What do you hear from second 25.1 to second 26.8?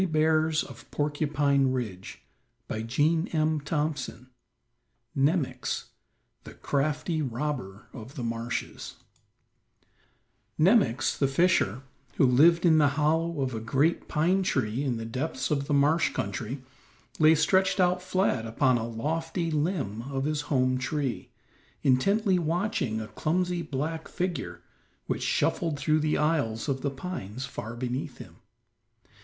shuffled through the aisles